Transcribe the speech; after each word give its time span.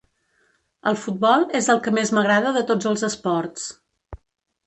El 0.91 0.95
futbol 1.01 1.43
és 1.59 1.67
el 1.73 1.83
que 1.87 1.93
més 1.97 2.13
m'agrada 2.19 2.55
de 2.57 2.63
tots 2.71 2.91
els 2.93 3.05
esports. 3.11 3.67